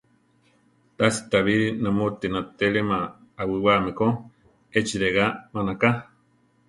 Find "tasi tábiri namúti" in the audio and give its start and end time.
0.97-2.27